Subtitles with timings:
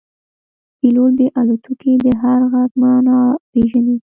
[0.77, 3.19] پیلوټ د الوتکې د هر غږ معنا
[3.51, 3.97] پېژني.